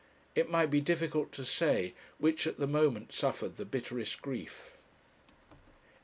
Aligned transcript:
It 0.33 0.49
might 0.49 0.71
be 0.71 0.81
difficult 0.81 1.31
to 1.33 1.45
say 1.45 1.93
which 2.17 2.47
at 2.47 2.57
the 2.57 2.65
moment 2.65 3.11
suffered 3.11 3.57
the 3.57 3.65
bitterest 3.65 4.19
grief. 4.23 4.75